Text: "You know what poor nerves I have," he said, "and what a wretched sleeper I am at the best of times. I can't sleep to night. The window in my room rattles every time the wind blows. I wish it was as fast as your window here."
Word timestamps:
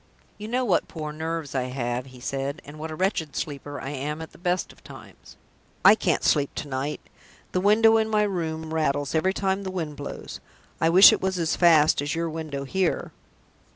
"You 0.39 0.47
know 0.47 0.65
what 0.65 0.87
poor 0.87 1.13
nerves 1.13 1.53
I 1.53 1.65
have," 1.65 2.07
he 2.07 2.19
said, 2.19 2.59
"and 2.65 2.79
what 2.79 2.89
a 2.89 2.95
wretched 2.95 3.35
sleeper 3.35 3.79
I 3.79 3.91
am 3.91 4.19
at 4.19 4.31
the 4.31 4.39
best 4.39 4.73
of 4.73 4.83
times. 4.83 5.37
I 5.85 5.93
can't 5.93 6.23
sleep 6.23 6.55
to 6.55 6.67
night. 6.67 7.01
The 7.51 7.61
window 7.61 7.97
in 7.97 8.09
my 8.09 8.23
room 8.23 8.73
rattles 8.73 9.13
every 9.13 9.35
time 9.35 9.61
the 9.61 9.69
wind 9.69 9.95
blows. 9.97 10.39
I 10.81 10.89
wish 10.89 11.13
it 11.13 11.21
was 11.21 11.37
as 11.37 11.55
fast 11.55 12.01
as 12.01 12.15
your 12.15 12.31
window 12.31 12.63
here." 12.63 13.11